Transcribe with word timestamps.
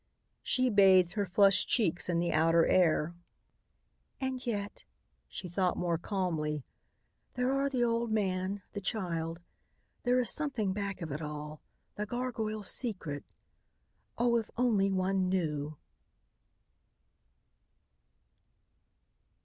She 0.41 0.71
bathed 0.71 1.11
her 1.13 1.27
flushed 1.27 1.67
cheeks 1.69 2.09
in 2.09 2.17
the 2.17 2.33
outer 2.33 2.65
air. 2.65 3.13
"And 4.19 4.43
yet," 4.43 4.81
she 5.27 5.47
thought 5.47 5.77
more 5.77 5.99
calmly, 5.99 6.63
"there 7.35 7.53
are 7.53 7.69
the 7.69 7.83
old 7.83 8.11
man, 8.11 8.63
the 8.73 8.81
child. 8.81 9.41
There 10.01 10.19
is 10.19 10.31
something 10.31 10.73
back 10.73 11.03
of 11.03 11.11
it 11.11 11.21
all. 11.21 11.61
The 11.97 12.07
gargoyle's 12.07 12.71
secret. 12.71 13.23
Oh! 14.17 14.37
if 14.37 14.49
only 14.57 14.89
one 14.91 15.29
knew!" 15.29 15.77